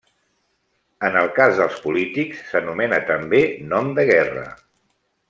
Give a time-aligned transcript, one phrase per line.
[1.09, 3.43] En el cas dels polítics, s'anomena també
[3.75, 4.49] nom de guerra.